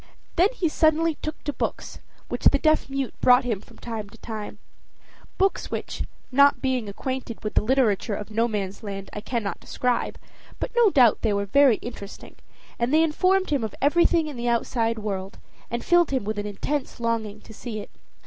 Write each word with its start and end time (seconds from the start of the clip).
Then 0.35 0.49
he 0.55 0.67
suddenly 0.67 1.13
took 1.21 1.43
to 1.43 1.53
books, 1.53 1.99
which 2.27 2.45
the 2.45 2.57
deaf 2.57 2.89
mute 2.89 3.13
brought 3.21 3.43
him 3.43 3.61
from 3.61 3.77
time 3.77 4.09
to 4.09 4.17
time 4.17 4.57
books 5.37 5.69
which, 5.69 6.05
not 6.31 6.59
being 6.59 6.89
acquainted 6.89 7.43
with 7.43 7.53
the 7.53 7.61
literature 7.61 8.15
of 8.15 8.31
Nomansland, 8.31 9.11
I 9.13 9.21
cannot 9.21 9.59
describe, 9.59 10.17
but 10.59 10.75
no 10.75 10.89
doubt 10.89 11.21
they 11.21 11.33
were 11.33 11.45
very 11.45 11.75
interesting; 11.83 12.35
and 12.79 12.91
they 12.91 13.03
informed 13.03 13.51
him 13.51 13.63
of 13.63 13.75
everything 13.79 14.25
in 14.25 14.37
the 14.37 14.49
outside 14.49 14.97
world, 14.97 15.37
and 15.69 15.85
filled 15.85 16.09
him 16.09 16.23
with 16.23 16.39
an 16.39 16.47
intense 16.47 16.99
longing 16.99 17.39
to 17.41 17.53
see 17.53 17.79
it. 17.79 17.91